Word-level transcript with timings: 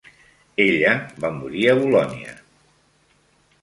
Ella 0.65 0.93
va 1.25 1.31
morir 1.37 1.69
a 1.75 1.79
Bolonya. 1.83 2.37